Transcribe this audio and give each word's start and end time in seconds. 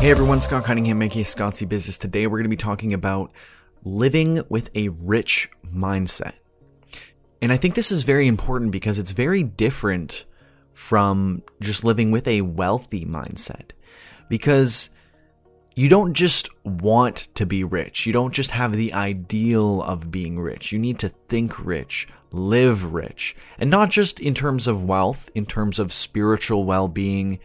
Hey 0.00 0.10
everyone, 0.10 0.40
Scott 0.40 0.64
Cunningham 0.64 0.98
making 0.98 1.26
Scott 1.26 1.58
C 1.58 1.66
Business. 1.66 1.98
Today 1.98 2.26
we're 2.26 2.38
going 2.38 2.44
to 2.44 2.48
be 2.48 2.56
talking 2.56 2.94
about 2.94 3.32
living 3.84 4.42
with 4.48 4.70
a 4.74 4.88
rich 4.88 5.50
mindset. 5.70 6.32
And 7.42 7.52
I 7.52 7.58
think 7.58 7.74
this 7.74 7.92
is 7.92 8.02
very 8.02 8.26
important 8.26 8.70
because 8.70 8.98
it's 8.98 9.10
very 9.10 9.42
different 9.42 10.24
from 10.72 11.42
just 11.60 11.84
living 11.84 12.10
with 12.10 12.26
a 12.26 12.40
wealthy 12.40 13.04
mindset. 13.04 13.72
Because 14.30 14.88
you 15.74 15.90
don't 15.90 16.14
just 16.14 16.48
want 16.64 17.28
to 17.34 17.44
be 17.44 17.62
rich. 17.62 18.06
You 18.06 18.14
don't 18.14 18.32
just 18.32 18.52
have 18.52 18.72
the 18.72 18.94
ideal 18.94 19.82
of 19.82 20.10
being 20.10 20.40
rich. 20.40 20.72
You 20.72 20.78
need 20.78 20.98
to 21.00 21.10
think 21.28 21.62
rich, 21.62 22.08
live 22.32 22.94
rich, 22.94 23.36
and 23.58 23.68
not 23.68 23.90
just 23.90 24.18
in 24.18 24.32
terms 24.32 24.66
of 24.66 24.82
wealth, 24.82 25.30
in 25.34 25.44
terms 25.44 25.78
of 25.78 25.92
spiritual 25.92 26.64
well 26.64 26.88
being 26.88 27.38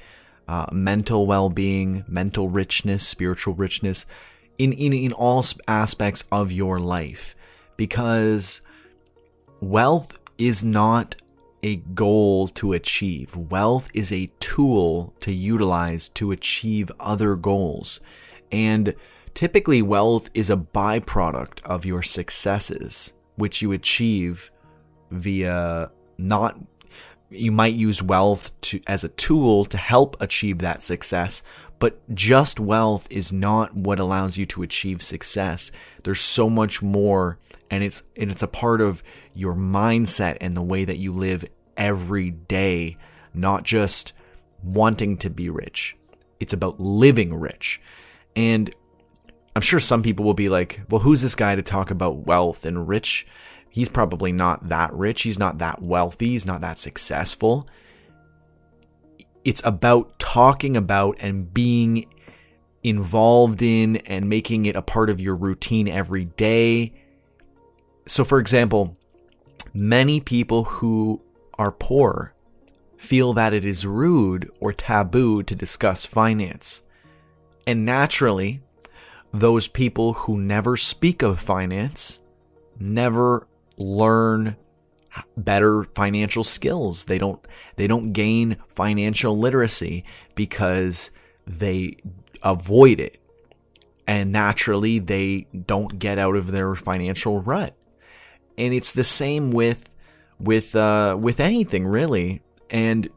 uh, 0.47 0.67
mental 0.71 1.25
well-being, 1.25 2.03
mental 2.07 2.49
richness, 2.49 3.07
spiritual 3.07 3.53
richness, 3.53 4.05
in, 4.57 4.71
in 4.73 4.93
in 4.93 5.11
all 5.11 5.43
aspects 5.67 6.23
of 6.31 6.51
your 6.51 6.79
life, 6.79 7.35
because 7.77 8.61
wealth 9.59 10.17
is 10.37 10.63
not 10.63 11.15
a 11.63 11.77
goal 11.77 12.47
to 12.47 12.73
achieve. 12.73 13.35
Wealth 13.35 13.89
is 13.93 14.11
a 14.11 14.29
tool 14.39 15.13
to 15.21 15.31
utilize 15.31 16.09
to 16.09 16.31
achieve 16.31 16.91
other 16.99 17.35
goals, 17.35 17.99
and 18.51 18.93
typically 19.33 19.81
wealth 19.81 20.29
is 20.33 20.49
a 20.49 20.55
byproduct 20.55 21.61
of 21.63 21.85
your 21.85 22.03
successes, 22.03 23.11
which 23.35 23.61
you 23.61 23.71
achieve 23.71 24.51
via 25.11 25.91
not 26.17 26.57
you 27.37 27.51
might 27.51 27.73
use 27.73 28.01
wealth 28.01 28.51
to 28.61 28.79
as 28.87 29.03
a 29.03 29.09
tool 29.09 29.65
to 29.65 29.77
help 29.77 30.15
achieve 30.21 30.59
that 30.59 30.81
success 30.81 31.43
but 31.79 31.99
just 32.15 32.59
wealth 32.59 33.07
is 33.09 33.33
not 33.33 33.75
what 33.75 33.99
allows 33.99 34.37
you 34.37 34.45
to 34.47 34.63
achieve 34.63 35.01
success. 35.01 35.71
There's 36.03 36.21
so 36.21 36.49
much 36.49 36.81
more 36.81 37.37
and 37.69 37.83
it's 37.83 38.03
and 38.15 38.31
it's 38.31 38.43
a 38.43 38.47
part 38.47 38.81
of 38.81 39.03
your 39.33 39.53
mindset 39.53 40.37
and 40.39 40.55
the 40.55 40.61
way 40.61 40.85
that 40.85 40.97
you 40.97 41.13
live 41.13 41.45
every 41.75 42.31
day 42.31 42.97
not 43.33 43.63
just 43.63 44.13
wanting 44.63 45.17
to 45.17 45.29
be 45.29 45.49
rich. 45.49 45.97
It's 46.39 46.53
about 46.53 46.79
living 46.79 47.33
rich. 47.33 47.81
And 48.35 48.73
i'm 49.55 49.61
sure 49.61 49.79
some 49.79 50.03
people 50.03 50.25
will 50.25 50.33
be 50.33 50.49
like 50.49 50.81
well 50.89 50.99
who's 50.99 51.21
this 51.21 51.33
guy 51.33 51.55
to 51.55 51.61
talk 51.61 51.89
about 51.89 52.27
wealth 52.27 52.65
and 52.65 52.89
rich 52.89 53.25
He's 53.75 53.89
probably 53.89 54.31
not 54.31 54.69
that 54.69 54.93
rich. 54.93 55.23
He's 55.23 55.37
not 55.37 55.57
that 55.57 55.81
wealthy. 55.81 56.29
He's 56.29 56.45
not 56.45 56.61
that 56.61 56.79
successful. 56.79 57.67
It's 59.43 59.61
about 59.65 60.17
talking 60.17 60.77
about 60.77 61.17
and 61.19 61.53
being 61.53 62.05
involved 62.83 63.61
in 63.61 63.97
and 63.97 64.29
making 64.29 64.65
it 64.65 64.77
a 64.77 64.81
part 64.81 65.09
of 65.09 65.19
your 65.19 65.35
routine 65.35 65.89
every 65.89 66.23
day. 66.23 66.93
So, 68.07 68.23
for 68.23 68.39
example, 68.39 68.95
many 69.73 70.21
people 70.21 70.63
who 70.63 71.21
are 71.55 71.73
poor 71.73 72.33
feel 72.95 73.33
that 73.33 73.53
it 73.53 73.65
is 73.65 73.85
rude 73.85 74.49
or 74.61 74.71
taboo 74.71 75.43
to 75.43 75.53
discuss 75.53 76.05
finance. 76.05 76.81
And 77.67 77.85
naturally, 77.85 78.61
those 79.33 79.67
people 79.67 80.13
who 80.13 80.37
never 80.37 80.77
speak 80.77 81.21
of 81.21 81.41
finance 81.41 82.19
never 82.79 83.47
learn 83.77 84.55
better 85.37 85.83
financial 85.95 86.43
skills. 86.43 87.05
They 87.05 87.17
don't 87.17 87.45
they 87.75 87.87
don't 87.87 88.11
gain 88.11 88.57
financial 88.67 89.37
literacy 89.37 90.03
because 90.35 91.11
they 91.45 91.97
avoid 92.41 92.99
it. 92.99 93.17
And 94.07 94.31
naturally 94.31 94.99
they 94.99 95.47
don't 95.65 95.97
get 95.99 96.19
out 96.19 96.35
of 96.35 96.51
their 96.51 96.75
financial 96.75 97.41
rut. 97.41 97.75
And 98.57 98.73
it's 98.73 98.91
the 98.91 99.03
same 99.03 99.51
with 99.51 99.89
with 100.39 100.75
uh 100.75 101.17
with 101.19 101.39
anything 101.39 101.87
really. 101.87 102.41
And 102.69 103.09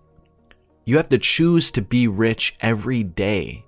you 0.84 0.96
have 0.96 1.08
to 1.10 1.18
choose 1.18 1.70
to 1.72 1.82
be 1.82 2.08
rich 2.08 2.54
every 2.60 3.02
day. 3.02 3.64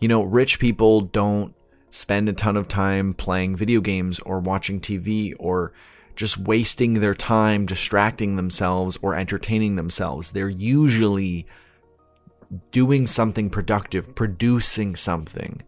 You 0.00 0.08
know, 0.08 0.22
rich 0.22 0.60
people 0.60 1.00
don't 1.00 1.54
spend 1.90 2.28
a 2.28 2.32
ton 2.32 2.56
of 2.56 2.68
time 2.68 3.14
playing 3.14 3.56
video 3.56 3.80
games 3.80 4.18
or 4.20 4.40
watching 4.40 4.80
TV 4.80 5.34
or 5.38 5.72
just 6.14 6.38
wasting 6.38 6.94
their 6.94 7.14
time 7.14 7.66
distracting 7.66 8.36
themselves 8.36 8.98
or 9.02 9.14
entertaining 9.14 9.76
themselves. 9.76 10.30
They're 10.30 10.48
usually 10.48 11.46
doing 12.70 13.06
something 13.06 13.50
productive, 13.50 14.14
producing 14.14 14.96
something. 14.96 15.62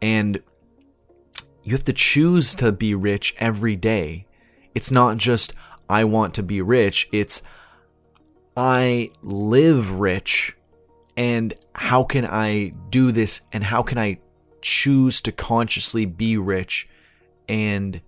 And 0.00 0.40
you 1.62 1.72
have 1.72 1.84
to 1.84 1.92
choose 1.92 2.54
to 2.56 2.72
be 2.72 2.94
rich 2.94 3.34
every 3.38 3.76
day. 3.76 4.26
It's 4.74 4.90
not 4.90 5.18
just, 5.18 5.52
I 5.88 6.04
want 6.04 6.34
to 6.34 6.42
be 6.42 6.62
rich, 6.62 7.08
it's, 7.12 7.42
I 8.56 9.10
live 9.22 9.92
rich. 9.92 10.56
And 11.16 11.52
how 11.74 12.04
can 12.04 12.24
I 12.24 12.72
do 12.88 13.12
this? 13.12 13.40
And 13.52 13.64
how 13.64 13.82
can 13.82 13.98
I 13.98 14.20
choose 14.62 15.20
to 15.22 15.32
consciously 15.32 16.04
be 16.06 16.36
rich 16.36 16.88
and 17.48 18.00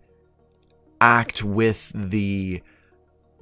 act 1.01 1.43
with 1.43 1.93
the 1.95 2.63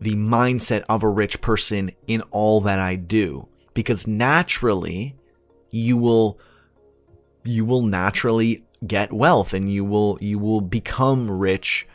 the 0.00 0.15
mindset 0.15 0.82
of 0.88 1.03
a 1.03 1.09
rich 1.09 1.43
person 1.43 1.91
in 2.06 2.22
all 2.31 2.62
that 2.62 2.78
I 2.78 2.94
do 2.94 3.49
because 3.75 4.06
naturally 4.06 5.15
you 5.70 5.97
will 5.97 6.38
you 7.44 7.65
will 7.65 7.82
naturally 7.82 8.65
get 8.87 9.12
wealth 9.12 9.53
and 9.53 9.70
you 9.70 9.84
will 9.84 10.16
you 10.20 10.38
will 10.38 10.62
become 10.62 11.31
rich 11.31 11.87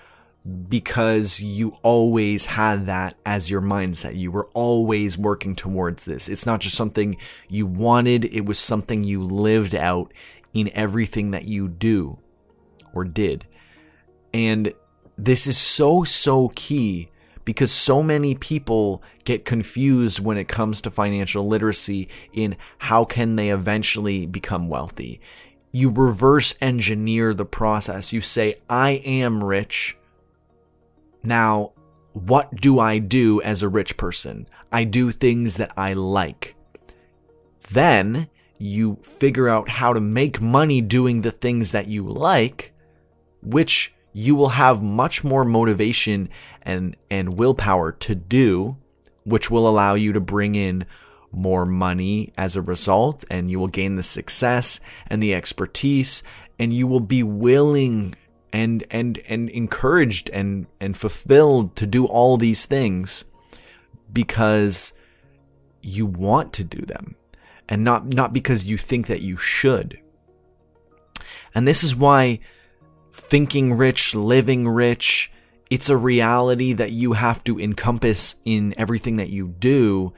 because 0.70 1.40
you 1.40 1.76
always 1.82 2.46
had 2.46 2.86
that 2.86 3.16
as 3.26 3.50
your 3.50 3.62
mindset. 3.62 4.16
You 4.16 4.32
were 4.32 4.48
always 4.54 5.18
working 5.18 5.56
towards 5.56 6.06
this. 6.06 6.30
It's 6.30 6.46
not 6.46 6.60
just 6.60 6.76
something 6.76 7.18
you 7.50 7.66
wanted, 7.66 8.26
it 8.26 8.46
was 8.46 8.60
something 8.60 9.04
you 9.04 9.24
lived 9.24 9.74
out 9.74 10.14
in 10.56 10.72
everything 10.74 11.32
that 11.32 11.46
you 11.46 11.68
do 11.68 12.18
or 12.94 13.04
did. 13.04 13.46
And 14.34 14.74
this 15.18 15.46
is 15.46 15.58
so, 15.58 16.04
so 16.04 16.52
key 16.56 17.10
because 17.44 17.72
so 17.72 18.02
many 18.02 18.34
people 18.34 19.04
get 19.24 19.46
confused 19.46 20.20
when 20.20 20.38
it 20.38 20.48
comes 20.48 20.82
to 20.82 20.90
financial 20.90 21.46
literacy 21.46 22.10
in 22.34 22.56
how 22.80 23.06
can 23.06 23.36
they 23.36 23.50
eventually 23.50 24.26
become 24.26 24.68
wealthy. 24.68 25.22
You 25.72 25.90
reverse 25.90 26.56
engineer 26.62 27.34
the 27.34 27.46
process. 27.46 28.14
You 28.14 28.22
say, 28.22 28.56
I 28.70 28.92
am 29.06 29.44
rich. 29.44 29.98
Now, 31.22 31.74
what 32.14 32.56
do 32.56 32.80
I 32.80 32.98
do 32.98 33.42
as 33.42 33.62
a 33.62 33.68
rich 33.68 33.98
person? 33.98 34.48
I 34.72 34.86
do 34.86 35.12
things 35.12 35.56
that 35.56 35.74
I 35.76 35.94
like. 35.94 36.56
Then 37.72 38.30
you 38.58 38.98
figure 39.02 39.48
out 39.48 39.70
how 39.70 39.94
to 39.94 40.00
make 40.02 40.42
money 40.42 40.82
doing 40.82 41.22
the 41.22 41.32
things 41.32 41.72
that 41.72 41.88
you 41.88 42.04
like, 42.04 42.74
which 43.42 43.94
you 44.14 44.36
will 44.36 44.50
have 44.50 44.82
much 44.82 45.24
more 45.24 45.44
motivation 45.44 46.30
and, 46.62 46.96
and 47.10 47.38
willpower 47.38 47.92
to 47.92 48.16
do, 48.16 48.78
which 49.24 49.52
will 49.52 49.68
allow 49.68 49.94
you 49.96 50.14
to 50.14 50.22
bring 50.22 50.56
in 50.56 50.86
more 51.32 51.66
money 51.66 52.32
as 52.38 52.56
a 52.56 52.62
result, 52.62 53.26
and 53.30 53.52
you 53.52 53.60
will 53.60 53.68
gain 53.68 53.96
the 53.96 54.04
success 54.04 54.80
and 55.08 55.22
the 55.22 55.34
expertise, 55.34 56.24
and 56.58 56.72
you 56.72 56.88
will 56.88 57.02
be 57.02 57.24
willing 57.24 58.16
and 58.54 58.86
and 58.90 59.20
and 59.28 59.50
encouraged 59.50 60.30
and 60.30 60.66
and 60.80 60.96
fulfilled 60.96 61.76
to 61.76 61.86
do 61.86 62.06
all 62.06 62.38
these 62.38 62.66
things 62.66 63.26
because 64.14 64.94
you 65.82 66.06
want 66.06 66.54
to 66.54 66.64
do 66.64 66.80
them 66.86 67.16
and 67.68 67.84
not 67.84 68.08
not 68.08 68.34
because 68.34 68.66
you 68.66 68.78
think 68.78 69.08
that 69.08 69.22
you 69.22 69.38
should. 69.38 70.00
And 71.54 71.68
this 71.68 71.84
is 71.84 71.96
why 71.96 72.40
thinking 73.14 73.74
rich, 73.74 74.14
living 74.14 74.68
rich, 74.68 75.32
it's 75.70 75.90
a 75.90 75.98
reality 75.98 76.74
that 76.74 76.92
you 76.92 77.14
have 77.14 77.44
to 77.46 77.60
encompass 77.60 78.36
in 78.44 78.74
everything 78.78 79.16
that 79.18 79.30
you 79.30 79.48
do. 79.48 80.14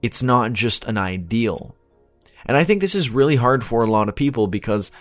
It's 0.00 0.22
not 0.22 0.52
just 0.52 0.84
an 0.84 0.96
ideal. 0.96 1.74
And 2.46 2.56
I 2.56 2.64
think 2.64 2.80
this 2.80 2.94
is 2.94 3.10
really 3.10 3.36
hard 3.36 3.64
for 3.64 3.82
a 3.82 3.90
lot 3.90 4.08
of 4.08 4.14
people 4.14 4.46
because 4.46 4.92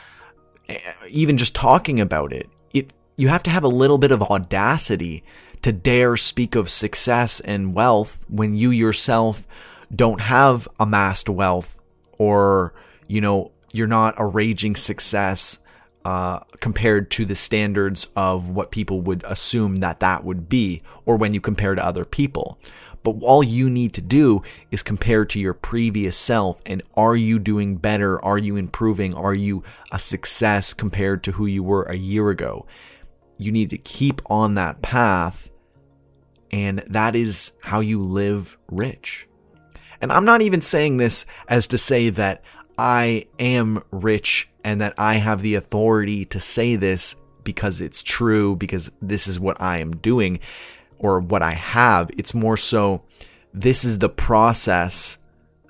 eh, 0.67 0.79
even 1.07 1.37
just 1.37 1.55
talking 1.55 1.99
about 1.99 2.33
it, 2.33 2.49
it 2.73 2.91
you 3.15 3.27
have 3.27 3.43
to 3.43 3.51
have 3.51 3.63
a 3.63 3.69
little 3.69 3.99
bit 3.99 4.11
of 4.11 4.23
audacity 4.23 5.23
to 5.61 5.71
dare 5.71 6.17
speak 6.17 6.55
of 6.55 6.69
success 6.69 7.39
and 7.39 7.73
wealth 7.73 8.25
when 8.27 8.55
you 8.55 8.71
yourself 8.71 9.47
don't 9.95 10.21
have 10.21 10.67
amassed 10.79 11.29
wealth 11.29 11.79
or 12.17 12.73
you 13.07 13.21
know 13.21 13.51
you're 13.73 13.87
not 13.87 14.15
a 14.17 14.25
raging 14.25 14.75
success 14.75 15.59
uh, 16.05 16.39
compared 16.59 17.09
to 17.11 17.25
the 17.25 17.35
standards 17.35 18.07
of 18.15 18.51
what 18.51 18.71
people 18.71 19.01
would 19.01 19.23
assume 19.25 19.77
that 19.77 19.99
that 19.99 20.23
would 20.23 20.47
be, 20.47 20.83
or 21.05 21.17
when 21.17 21.33
you 21.33 21.41
compare 21.41 21.73
to 21.73 21.85
other 21.85 22.05
people. 22.05 22.59
But 23.03 23.17
all 23.21 23.43
you 23.43 23.69
need 23.69 23.93
to 23.95 24.01
do 24.01 24.41
is 24.71 24.81
compare 24.81 25.25
to 25.25 25.39
your 25.39 25.53
previous 25.53 26.17
self 26.17 26.59
and 26.65 26.81
are 26.95 27.15
you 27.15 27.37
doing 27.37 27.77
better? 27.77 28.23
Are 28.23 28.37
you 28.37 28.55
improving? 28.55 29.13
Are 29.13 29.33
you 29.33 29.63
a 29.91 29.99
success 29.99 30.73
compared 30.73 31.23
to 31.23 31.33
who 31.33 31.45
you 31.45 31.63
were 31.63 31.83
a 31.83 31.95
year 31.95 32.29
ago? 32.29 32.65
You 33.37 33.51
need 33.51 33.69
to 33.71 33.77
keep 33.77 34.21
on 34.27 34.55
that 34.55 34.81
path, 34.81 35.49
and 36.51 36.79
that 36.87 37.15
is 37.15 37.51
how 37.61 37.79
you 37.79 37.99
live 37.99 38.57
rich. 38.69 39.27
And 40.01 40.11
I'm 40.11 40.25
not 40.25 40.41
even 40.41 40.61
saying 40.61 40.97
this 40.97 41.25
as 41.47 41.67
to 41.67 41.77
say 41.77 42.09
that 42.11 42.43
I 42.77 43.27
am 43.39 43.83
rich 43.91 44.49
and 44.63 44.81
that 44.81 44.93
I 44.97 45.15
have 45.15 45.41
the 45.41 45.55
authority 45.55 46.25
to 46.25 46.39
say 46.39 46.75
this 46.75 47.15
because 47.43 47.79
it's 47.79 48.03
true, 48.03 48.55
because 48.55 48.91
this 49.01 49.27
is 49.27 49.39
what 49.39 49.61
I 49.61 49.77
am 49.77 49.95
doing 49.97 50.39
or 50.97 51.19
what 51.19 51.41
I 51.41 51.51
have. 51.51 52.09
It's 52.17 52.33
more 52.33 52.57
so 52.57 53.03
this 53.53 53.85
is 53.85 53.99
the 53.99 54.09
process 54.09 55.17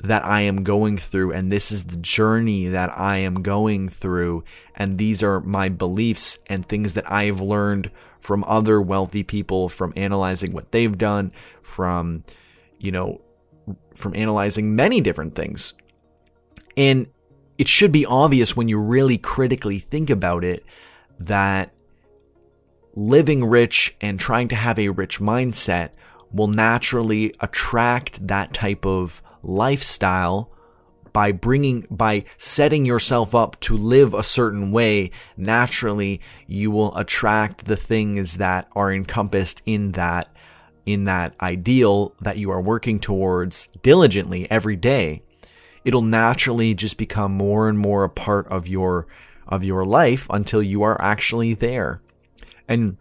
that 0.04 0.25
I 0.25 0.42
am 0.42 0.63
going 0.63 0.98
through, 0.98 1.31
and 1.31 1.51
this 1.51 1.72
is 1.72 1.86
the 1.86 1.98
journey 1.98 2.68
that 2.68 2.92
I 2.98 3.18
am 3.18 3.42
going 3.42 3.89
through, 3.89 4.44
and 4.75 4.98
these 4.98 5.24
are 5.24 5.39
my 5.42 5.69
beliefs 5.69 6.38
and 6.48 6.68
things 6.68 6.94
that 6.94 7.10
I 7.12 7.25
have 7.25 7.42
learned 7.42 7.92
from 8.19 8.44
other 8.48 8.81
wealthy 8.81 9.24
people, 9.24 9.69
from 9.69 9.94
analyzing 9.95 10.51
what 10.51 10.72
they've 10.72 10.98
done, 10.98 11.31
from, 11.62 12.24
you 12.80 12.92
know, 12.92 13.22
from 13.94 14.16
analyzing 14.16 14.76
many 14.76 15.02
different 15.02 15.36
things. 15.36 15.74
And 16.78 17.08
it 17.58 17.68
should 17.68 17.92
be 17.92 18.06
obvious 18.06 18.56
when 18.56 18.68
you 18.68 18.78
really 18.78 19.18
critically 19.18 19.80
think 19.80 20.10
about 20.10 20.44
it 20.44 20.66
that 21.20 21.72
living 22.96 23.46
rich 23.46 23.96
and 24.02 24.20
trying 24.20 24.48
to 24.50 24.56
have 24.56 24.80
a 24.80 24.90
rich 24.90 25.20
mindset 25.20 25.92
will 26.32 26.48
naturally 26.48 27.34
attract 27.40 28.28
that 28.28 28.54
type 28.54 28.86
of 28.86 29.22
lifestyle 29.42 30.52
by 31.14 31.32
bringing 31.32 31.88
by 31.90 32.26
setting 32.38 32.84
yourself 32.84 33.34
up 33.34 33.58
to 33.62 33.78
live 33.78 34.14
a 34.14 34.24
certain 34.24 34.70
way 34.70 35.10
naturally 35.38 36.20
you 36.46 36.70
will 36.70 36.94
attract 36.98 37.66
the 37.66 37.78
things 37.78 38.36
that 38.36 38.68
are 38.76 38.92
encompassed 38.92 39.62
in 39.66 39.94
that 39.94 40.28
in 40.86 41.06
that 41.06 41.34
ideal 41.42 42.14
that 42.22 42.38
you 42.38 42.52
are 42.52 42.62
working 42.62 43.00
towards 43.00 43.68
diligently 43.82 44.50
every 44.52 44.76
day 44.76 45.22
it'll 45.86 46.02
naturally 46.02 46.74
just 46.74 46.98
become 46.98 47.32
more 47.32 47.70
and 47.70 47.80
more 47.80 48.04
a 48.04 48.10
part 48.10 48.48
of 48.48 48.68
your 48.68 49.08
of 49.48 49.64
your 49.64 49.86
life 49.86 50.26
until 50.32 50.62
you 50.62 50.82
are 50.82 51.00
actually 51.00 51.54
there. 51.54 52.02
And 52.68 52.98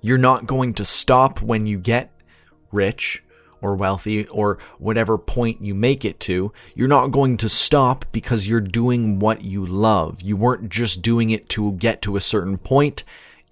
you're 0.00 0.16
not 0.16 0.46
going 0.46 0.74
to 0.74 0.84
stop 0.84 1.42
when 1.42 1.66
you 1.66 1.76
get 1.76 2.12
rich 2.70 3.22
or 3.60 3.74
wealthy 3.74 4.26
or 4.28 4.58
whatever 4.78 5.18
point 5.18 5.60
you 5.60 5.74
make 5.74 6.04
it 6.04 6.20
to, 6.20 6.52
you're 6.74 6.86
not 6.86 7.08
going 7.08 7.36
to 7.36 7.48
stop 7.48 8.04
because 8.12 8.46
you're 8.46 8.60
doing 8.60 9.18
what 9.18 9.42
you 9.42 9.66
love. 9.66 10.22
You 10.22 10.36
weren't 10.36 10.68
just 10.68 11.02
doing 11.02 11.30
it 11.30 11.48
to 11.50 11.72
get 11.72 12.00
to 12.02 12.16
a 12.16 12.20
certain 12.20 12.58
point, 12.58 13.02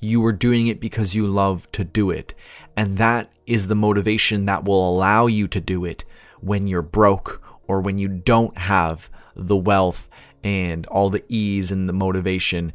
you 0.00 0.20
were 0.20 0.32
doing 0.32 0.66
it 0.66 0.80
because 0.80 1.14
you 1.14 1.26
love 1.26 1.70
to 1.72 1.84
do 1.84 2.10
it. 2.10 2.34
And 2.76 2.98
that 2.98 3.30
is 3.46 3.66
the 3.66 3.74
motivation 3.74 4.46
that 4.46 4.64
will 4.64 4.88
allow 4.88 5.26
you 5.26 5.46
to 5.48 5.60
do 5.60 5.84
it 5.84 6.04
when 6.40 6.66
you're 6.66 6.82
broke 6.82 7.42
or 7.66 7.80
when 7.80 7.98
you 7.98 8.08
don't 8.08 8.56
have 8.56 9.10
the 9.36 9.56
wealth 9.56 10.08
and 10.42 10.86
all 10.86 11.10
the 11.10 11.24
ease 11.28 11.70
and 11.70 11.88
the 11.88 11.92
motivation. 11.92 12.72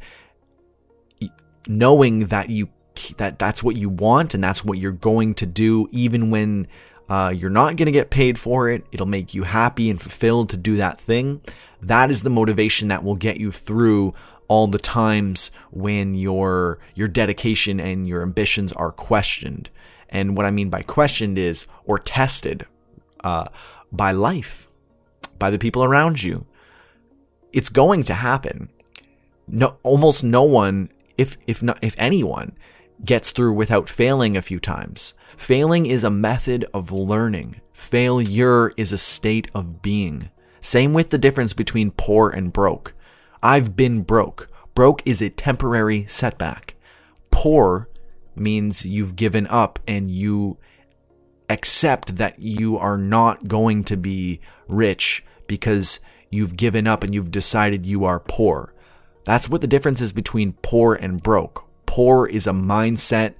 Knowing 1.66 2.26
that 2.26 2.48
you 2.48 2.68
that 3.18 3.38
that's 3.38 3.62
what 3.62 3.76
you 3.76 3.88
want 3.88 4.34
and 4.34 4.42
that's 4.42 4.64
what 4.64 4.78
you're 4.78 4.92
going 4.92 5.34
to 5.34 5.44
do 5.44 5.88
even 5.92 6.30
when 6.30 6.66
uh, 7.08 7.32
you're 7.34 7.50
not 7.50 7.76
going 7.76 7.86
to 7.86 7.92
get 7.92 8.08
paid 8.08 8.38
for 8.38 8.70
it 8.70 8.84
it'll 8.90 9.04
make 9.04 9.34
you 9.34 9.42
happy 9.42 9.90
and 9.90 10.00
fulfilled 10.00 10.48
to 10.48 10.56
do 10.56 10.76
that 10.76 10.98
thing 10.98 11.42
that 11.82 12.10
is 12.10 12.22
the 12.22 12.30
motivation 12.30 12.88
that 12.88 13.04
will 13.04 13.14
get 13.14 13.36
you 13.36 13.52
through 13.52 14.14
all 14.48 14.66
the 14.66 14.78
times 14.78 15.50
when 15.70 16.14
your 16.14 16.78
your 16.94 17.08
dedication 17.08 17.80
and 17.80 18.06
your 18.06 18.22
ambitions 18.22 18.72
are 18.72 18.92
questioned 18.92 19.70
and 20.08 20.36
what 20.36 20.46
i 20.46 20.50
mean 20.50 20.70
by 20.70 20.82
questioned 20.82 21.38
is 21.38 21.66
or 21.84 21.98
tested 21.98 22.66
uh, 23.24 23.46
by 23.90 24.12
life 24.12 24.68
by 25.38 25.50
the 25.50 25.58
people 25.58 25.82
around 25.82 26.22
you 26.22 26.46
it's 27.52 27.68
going 27.68 28.02
to 28.02 28.14
happen 28.14 28.68
no 29.48 29.76
almost 29.82 30.22
no 30.22 30.42
one 30.42 30.90
if 31.16 31.36
if 31.46 31.62
not 31.62 31.78
if 31.82 31.94
anyone 31.98 32.56
gets 33.04 33.30
through 33.30 33.52
without 33.52 33.88
failing 33.88 34.36
a 34.36 34.42
few 34.42 34.58
times. 34.58 35.14
Failing 35.36 35.86
is 35.86 36.04
a 36.04 36.10
method 36.10 36.64
of 36.72 36.90
learning. 36.90 37.60
Failure 37.72 38.72
is 38.76 38.92
a 38.92 38.98
state 38.98 39.50
of 39.54 39.82
being. 39.82 40.30
Same 40.60 40.94
with 40.94 41.10
the 41.10 41.18
difference 41.18 41.52
between 41.52 41.90
poor 41.90 42.30
and 42.30 42.52
broke. 42.52 42.94
I've 43.46 43.76
been 43.76 44.02
broke. 44.02 44.48
Broke 44.74 45.02
is 45.06 45.22
a 45.22 45.30
temporary 45.30 46.04
setback. 46.06 46.74
Poor 47.30 47.88
means 48.34 48.84
you've 48.84 49.16
given 49.16 49.46
up 49.46 49.78
and 49.86 50.10
you 50.10 50.58
accept 51.48 52.16
that 52.16 52.40
you 52.40 52.76
are 52.76 52.98
not 52.98 53.46
going 53.46 53.84
to 53.84 53.96
be 53.96 54.40
rich 54.68 55.24
because 55.46 56.00
you've 56.30 56.56
given 56.56 56.86
up 56.86 57.04
and 57.04 57.14
you've 57.14 57.30
decided 57.30 57.86
you 57.86 58.04
are 58.04 58.20
poor. 58.20 58.74
That's 59.24 59.48
what 59.48 59.60
the 59.60 59.66
difference 59.66 60.00
is 60.00 60.12
between 60.12 60.54
poor 60.54 60.94
and 60.94 61.22
broke 61.22 61.66
poor 61.86 62.26
is 62.26 62.46
a 62.46 62.52
mindset 62.52 63.32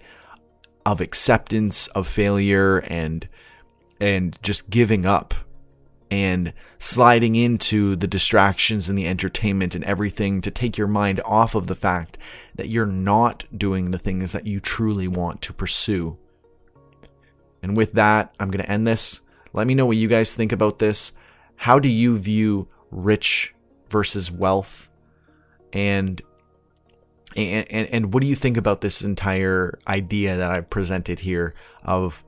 of 0.87 1.03
acceptance 1.03 1.88
of 1.88 2.06
failure 2.06 2.79
and 2.79 3.29
and 4.00 4.38
just 4.43 4.70
giving 4.70 5.05
up 5.05 5.35
and 6.11 6.53
sliding 6.79 7.35
into 7.35 7.97
the 7.97 8.06
distractions 8.06 8.88
and 8.88 8.97
the 8.97 9.06
entertainment 9.06 9.75
and 9.75 9.85
everything 9.85 10.41
to 10.41 10.50
take 10.50 10.79
your 10.79 10.87
mind 10.87 11.20
off 11.25 11.55
of 11.55 11.67
the 11.67 11.75
fact 11.75 12.17
that 12.55 12.69
you're 12.69 12.87
not 12.87 13.44
doing 13.56 13.91
the 13.91 13.99
things 13.99 14.32
that 14.32 14.47
you 14.47 14.61
truly 14.61 15.08
want 15.08 15.43
to 15.43 15.53
pursue. 15.53 16.17
And 17.62 17.76
with 17.76 17.93
that, 17.94 18.35
I'm 18.38 18.50
going 18.50 18.64
to 18.64 18.70
end 18.70 18.87
this. 18.87 19.20
Let 19.53 19.67
me 19.67 19.75
know 19.75 19.87
what 19.87 19.97
you 19.97 20.08
guys 20.08 20.35
think 20.35 20.53
about 20.53 20.79
this. 20.79 21.12
How 21.56 21.79
do 21.79 21.88
you 21.88 22.17
view 22.17 22.69
rich 22.91 23.55
versus 23.88 24.31
wealth? 24.31 24.88
And 25.73 26.23
and, 27.37 27.88
and, 27.91 28.14
what 28.14 28.23
do 28.23 28.26
you 28.26 28.35
think 28.35 28.56
about 28.56 28.81
this 28.81 29.03
entire 29.03 29.79
idea 29.87 30.38
that 30.38 30.50
I've 30.50 30.70
presented 30.70 31.19
here 31.19 31.55
of 31.85 32.25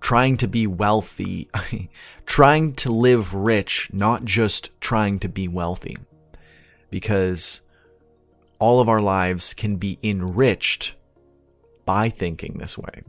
trying 0.00 0.36
to 0.38 0.48
be 0.48 0.66
wealthy, 0.66 1.48
trying 2.26 2.72
to 2.74 2.90
live 2.90 3.34
rich, 3.34 3.90
not 3.92 4.24
just 4.24 4.70
trying 4.80 5.18
to 5.20 5.28
be 5.28 5.48
wealthy? 5.48 5.96
Because 6.90 7.60
all 8.58 8.80
of 8.80 8.88
our 8.88 9.00
lives 9.00 9.54
can 9.54 9.76
be 9.76 9.98
enriched 10.02 10.94
by 11.84 12.08
thinking 12.08 12.58
this 12.58 12.76
way. 12.76 13.02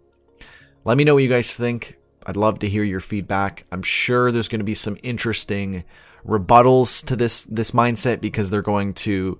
Let 0.84 0.98
me 0.98 1.04
know 1.04 1.16
what 1.16 1.24
you 1.24 1.30
guys 1.30 1.56
think. 1.56 1.98
I'd 2.25 2.38
love 2.38 2.60
to 2.60 2.70
hear 2.70 2.84
your 2.84 3.00
feedback. 3.00 3.66
I'm 3.72 3.84
sure 3.84 4.32
there's 4.32 4.48
going 4.48 4.60
to 4.60 4.66
be 4.66 4.75
some 4.75 4.98
interesting 5.04 5.84
rebuttals 6.25 7.04
to 7.06 7.16
this 7.16 7.44
this 7.44 7.72
mindset 7.72 8.22
because 8.22 8.50
they're 8.50 8.62
going 8.62 8.94
to 8.94 9.39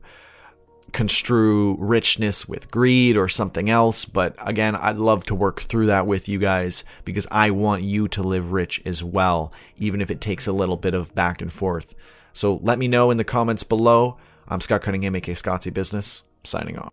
construe 0.92 1.76
richness 1.80 2.48
with 2.48 2.72
greed 2.72 3.18
or 3.18 3.30
something 3.30 3.70
else. 3.70 4.06
But 4.06 4.36
again, 4.40 4.76
I'd 4.76 4.98
love 4.98 5.24
to 5.26 5.36
work 5.36 5.62
through 5.62 5.86
that 5.88 6.08
with 6.08 6.28
you 6.28 6.40
guys 6.40 6.84
because 7.06 7.28
I 7.32 7.52
want 7.52 7.84
you 7.84 8.08
to 8.10 8.24
live 8.24 8.52
rich 8.52 8.82
as 8.86 9.04
well, 9.04 9.54
even 9.78 10.02
if 10.02 10.12
it 10.12 10.22
takes 10.22 10.48
a 10.48 10.54
little 10.54 10.78
bit 10.78 10.94
of 10.94 11.14
back 11.16 11.42
and 11.42 11.52
forth. 11.52 11.96
So 12.34 12.60
let 12.62 12.80
me 12.80 12.88
know 12.88 13.12
in 13.12 13.18
the 13.18 13.24
comments 13.24 13.64
below. 13.64 14.18
I'm 14.48 14.62
Scott 14.62 14.82
Cunningham, 14.82 15.16
aka 15.16 15.34
Scott 15.34 15.64
C 15.64 15.70
Business, 15.70 16.24
signing 16.44 16.78
off. 16.78 16.92